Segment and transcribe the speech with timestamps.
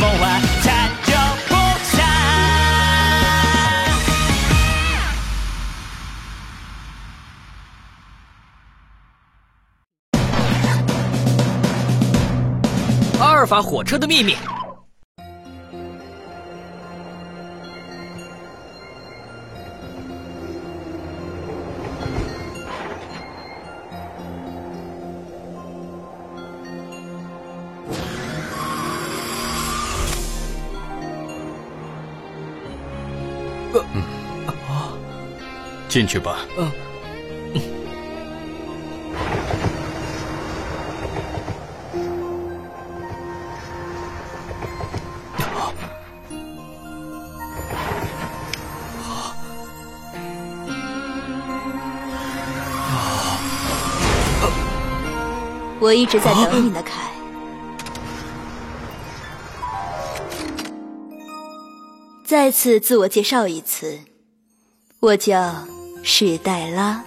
[0.00, 0.08] 风
[1.04, 1.12] 就
[1.48, 1.54] 不
[13.20, 14.36] 阿尔法火车的秘密。
[35.88, 36.46] 进去吧。
[36.58, 36.70] 嗯
[55.80, 57.08] 我一直在等你呢，凯。
[62.24, 64.00] 再次自我介绍一次，
[65.00, 65.66] 我叫
[66.02, 67.04] 史黛拉。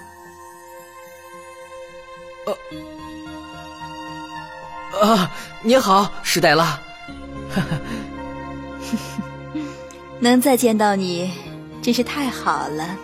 [5.01, 5.31] 啊，
[5.63, 6.79] 你好，史黛拉。
[10.19, 11.31] 能再见到你，
[11.81, 12.95] 真是太好了。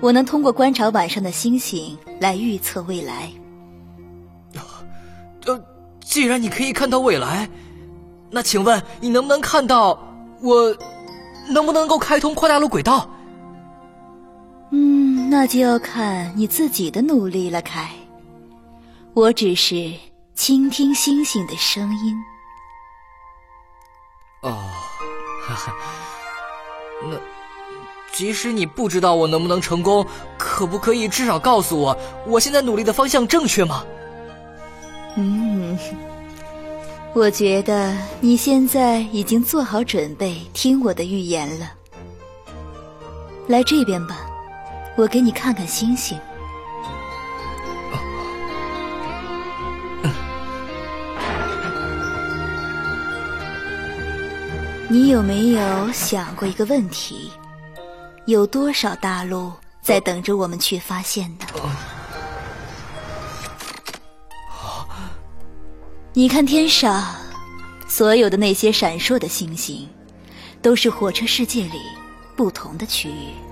[0.00, 3.30] 我能通过观察晚上的星星来预测未来。
[5.46, 5.60] 呃，
[6.00, 7.48] 既然你可以看到未来，
[8.30, 9.98] 那请问你能不能看到
[10.40, 10.76] 我
[11.48, 13.10] 能不能够开通跨大陆轨道？
[15.26, 17.90] 嗯，那就要看你自己的努力了，凯。
[19.12, 19.92] 我只是
[20.34, 22.16] 倾听星星的声音。
[24.42, 24.56] 哦，
[25.42, 25.74] 哈哈，
[27.02, 27.16] 那
[28.12, 30.06] 即使你不知道我能不能成功，
[30.38, 33.84] 可不可以至少告诉我，我现在努力的方向正确吗？
[35.16, 35.76] 嗯，
[37.14, 41.72] 我觉得你现在已经做好准备听我的预言了。
[43.48, 44.25] 来这边吧，
[44.96, 46.18] 我给你看看星星。
[54.88, 57.30] 你有没有想过一个问题？
[58.24, 59.52] 有多少大陆
[59.82, 61.46] 在等着我们去发现呢？
[66.14, 67.14] 你看天上，
[67.86, 69.86] 所有的那些闪烁的星星，
[70.62, 71.78] 都是火车世界里
[72.34, 73.45] 不同的区域。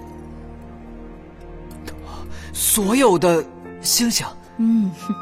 [2.54, 3.44] 所有的
[3.82, 4.25] 星星，
[4.59, 5.15] 嗯，哼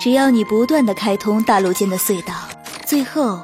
[0.00, 2.32] 只要你不断的开通大陆间的隧道，
[2.86, 3.40] 最后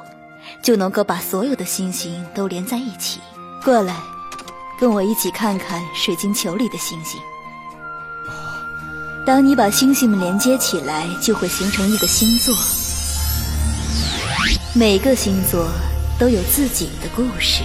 [0.63, 3.19] 就能够把所有的星星都连在一起。
[3.63, 3.97] 过来，
[4.79, 7.19] 跟我一起看看水晶球里的星星。
[9.25, 12.55] 当你把星星们连接起来，就会形成一个星座。
[14.73, 15.67] 每个星座
[16.17, 17.63] 都有自己的故事。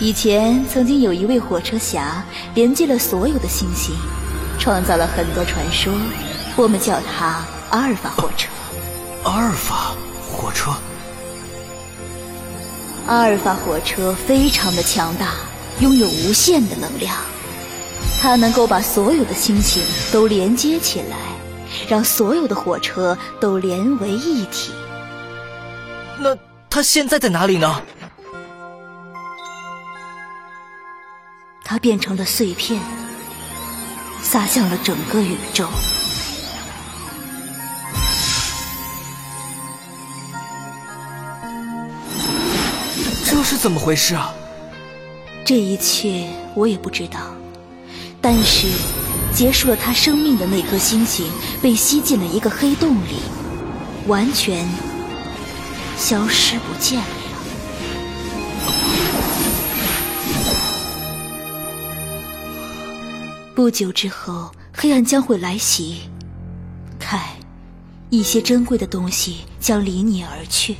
[0.00, 2.24] 以前曾经有一位火车侠，
[2.54, 3.92] 连接了所有的星星，
[4.56, 5.92] 创造了很多传说。
[6.56, 8.48] 我们叫他阿尔法火车。
[9.24, 9.96] 阿尔法
[10.30, 10.70] 火车，
[13.08, 15.32] 阿尔法火车非常的强大，
[15.80, 17.16] 拥有无限的能量。
[18.20, 21.16] 它能够把所有的星星都连接起来，
[21.88, 24.70] 让所有的火车都连为一体。
[26.20, 26.36] 那
[26.70, 27.82] 它现在在哪里呢？
[31.70, 32.80] 它变成了碎片，
[34.22, 35.68] 撒向了整个宇宙。
[43.26, 44.32] 这是怎么回事啊？
[45.44, 47.20] 这一切我也不知道，
[48.22, 48.66] 但是，
[49.34, 51.30] 结束了他生命的那颗星星
[51.60, 53.20] 被吸进了一个黑洞里，
[54.06, 54.66] 完全
[55.98, 57.17] 消失不见了。
[63.58, 66.02] 不久之后，黑暗将会来袭。
[66.96, 67.34] 凯，
[68.08, 70.76] 一些珍贵的东西将离你而去。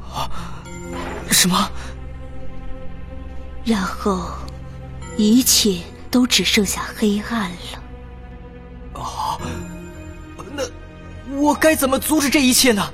[0.00, 0.64] 啊
[1.30, 1.70] 什么？
[3.66, 4.30] 然后，
[5.18, 7.82] 一切都只剩下黑暗了。
[8.94, 9.38] 哦，
[10.56, 10.62] 那
[11.36, 12.90] 我该怎么阻止这一切呢？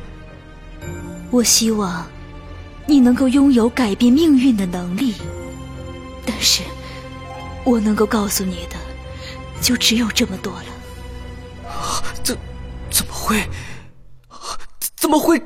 [1.30, 2.04] 我希望
[2.88, 5.14] 你能够拥有改变命运的能力，
[6.26, 6.64] 但是，
[7.64, 8.76] 我能够告诉你的
[9.60, 10.64] 就只有这么多了。
[12.22, 12.36] 怎
[12.90, 13.48] 怎么会？
[14.96, 15.42] 怎么会？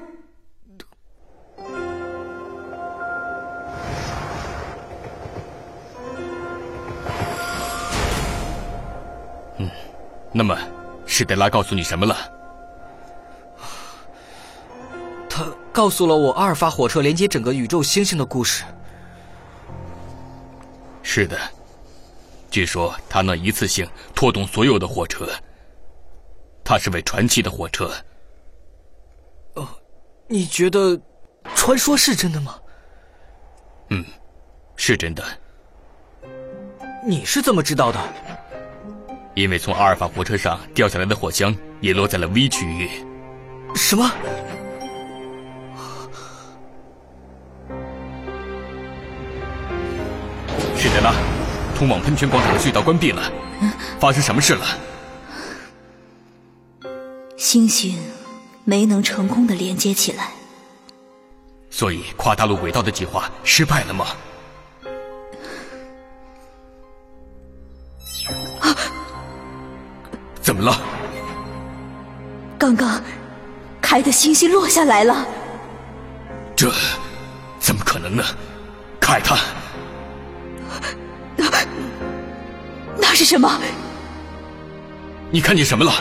[10.31, 10.57] 那么，
[11.07, 12.17] 史黛拉告诉你什么了？
[15.29, 18.65] 他告诉了我阿尔法火车连接整个宇宙星星的故事。
[21.03, 21.37] 是的，
[22.51, 25.29] 据说他能一次性拖动所有的火车。
[26.65, 27.91] 他是位传奇的火车。
[29.55, 29.67] 哦，
[30.27, 31.01] 你觉得
[31.55, 32.59] 传说是真的吗？
[33.91, 34.05] 嗯，
[34.77, 35.25] 是真的。
[37.07, 37.99] 你是怎么知道的？
[39.35, 42.91] 因为从阿尔法火车上掉下来的火箱也落在了 V 区域。
[43.75, 44.11] 什么？
[50.77, 51.15] 史黛拉，
[51.79, 53.31] 通往喷泉广场的隧道关闭了。
[54.01, 54.67] 发生什么事了？
[57.37, 57.97] 星星
[58.65, 60.31] 没能成功的连接起来。
[61.71, 64.07] 所以跨大陆轨道的计划失败了吗？
[68.61, 68.75] 啊
[70.43, 70.81] 怎么了？
[72.59, 73.01] 刚刚，
[73.81, 75.25] 凯的星星落下来了。
[76.57, 76.73] 这
[77.61, 78.25] 怎么可能呢？
[79.01, 79.37] 凯他，
[83.19, 83.61] 是什么？
[85.29, 85.93] 你看见什么了？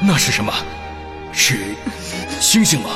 [0.00, 0.52] 那是什么？
[1.32, 1.56] 是
[2.40, 2.90] 星星吗？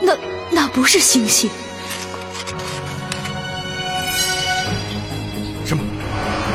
[0.00, 0.16] 那
[0.50, 1.50] 那不是星星。
[5.66, 5.84] 什么？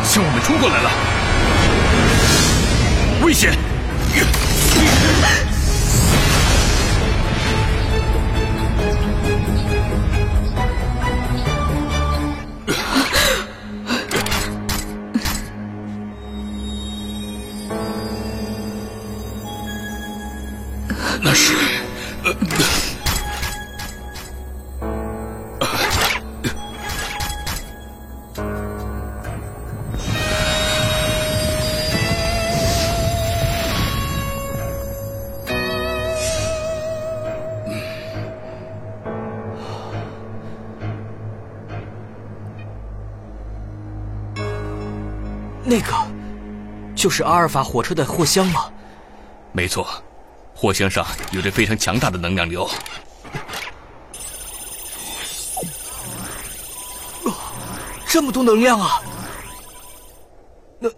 [0.03, 0.89] 向我们冲过来了！
[3.23, 3.68] 危险！
[45.69, 45.93] 那个，
[46.95, 48.71] 就是阿尔法火车的货箱吗？
[49.51, 49.87] 没错，
[50.55, 52.67] 货箱上有着非常强大的能量流。
[57.23, 57.33] 哦，
[58.07, 58.99] 这么多能量啊！
[60.79, 60.89] 那，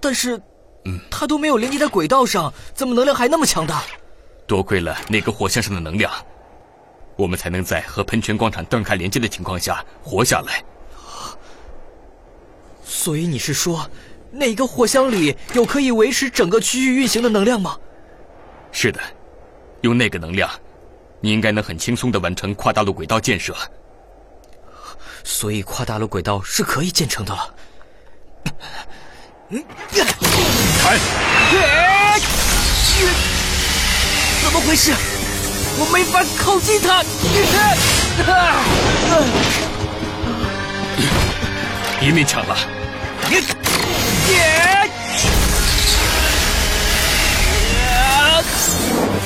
[0.00, 0.40] 但是，
[0.86, 3.82] 嗯，它都没有连接在轨道上，怎么能量还那么强大？
[4.46, 6.10] 多亏了那个货箱上的能量，
[7.16, 10.64] 我们才能在和喷泉广场断开连接的情况下活下来。
[12.88, 13.90] 所以你是说，
[14.30, 17.76] 那个货箱里有可以维持整个区域运行的能量吗？
[18.70, 19.00] 是的，
[19.80, 20.48] 用那个能量，
[21.20, 23.54] 你应该能很轻松的完成跨大陆轨道建设。
[25.24, 27.54] 所以跨大陆轨道是可以建成的了。
[29.48, 29.64] 嗯，
[30.80, 30.96] 开！
[34.42, 34.92] 怎么回事？
[35.78, 37.02] 我没法靠近他。
[41.98, 42.56] 别勉强了。
[44.32, 44.34] 耶！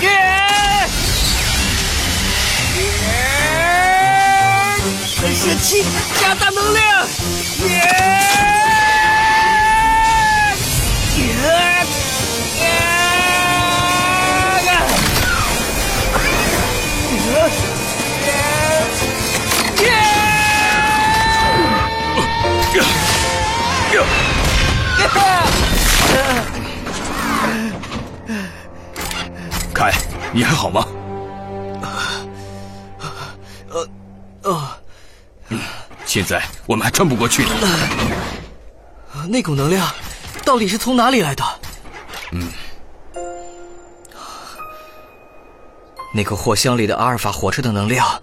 [0.01, 0.07] 耶！
[0.07, 0.07] 耶！
[5.21, 5.85] 喷射器，
[6.21, 7.07] 加大能量！
[7.69, 7.69] 耶！
[7.69, 8.20] 耶！
[30.33, 30.87] 你还好吗？
[33.71, 33.89] 呃，
[34.43, 34.79] 呃，啊，
[36.05, 37.51] 现在我们还穿不过去呢。
[39.29, 39.93] 那股能量
[40.45, 41.45] 到底是从哪里来的？
[42.33, 42.51] 嗯，
[46.15, 48.23] 那个货箱里的阿尔法火车的能量，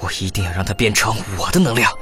[0.00, 1.92] 我一定要让它变成我的能量。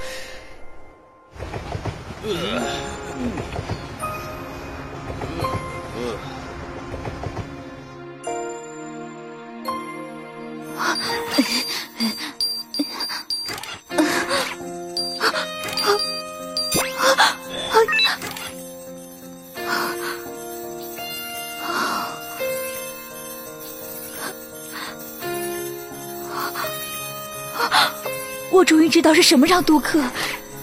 [28.95, 30.01] 知道是什么让杜克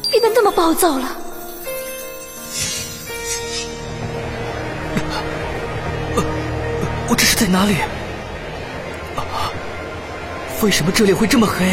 [0.09, 1.17] 变得那么暴躁了。
[7.09, 7.75] 我这是在哪里？
[10.61, 11.65] 为什么这里会这么黑？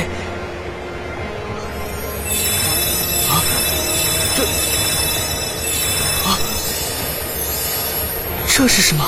[3.29, 3.39] 啊，
[4.37, 4.43] 这
[6.29, 6.39] 啊，
[8.49, 9.05] 这是什么？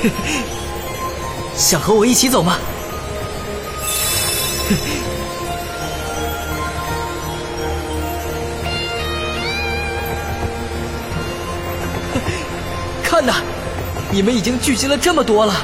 [1.56, 2.56] 想和我一起走吗？
[13.02, 13.34] 看呐，
[14.10, 15.54] 你们已经聚集了这么多了，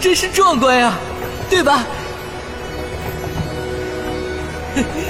[0.00, 0.94] 真是壮观呀，
[1.50, 1.84] 对吧？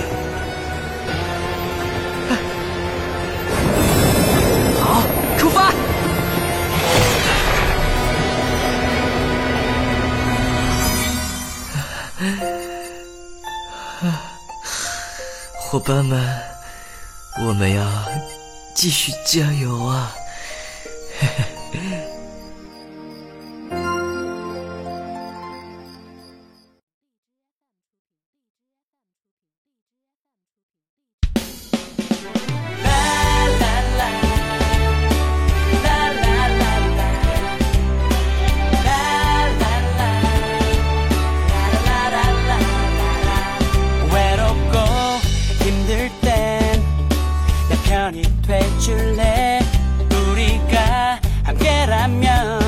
[15.87, 16.43] 伴们，
[17.47, 17.85] 我们要
[18.75, 20.13] 继续加油啊！
[21.21, 21.45] 嘿 嘿
[48.17, 49.61] 편이 돼줄래?
[50.31, 52.61] 우리가 함께라면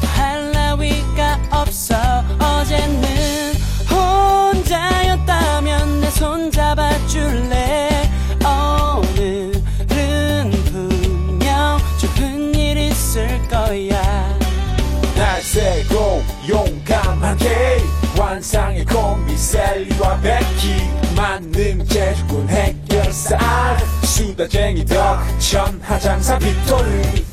[0.00, 1.96] 더할 나위가 없어.
[2.38, 3.54] 어제는
[3.90, 8.10] 혼자였다면 내 손 잡아줄래?
[8.44, 14.36] 오늘은 분명 좋은 일 있을 거야.
[15.16, 17.80] 날새고 용감하게
[18.16, 20.35] 환상의 콤비 셀리와 배
[24.16, 27.25] 수다쟁이 덕 천하장사 빅토르